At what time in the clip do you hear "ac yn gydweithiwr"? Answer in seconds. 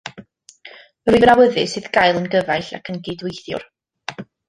2.81-3.71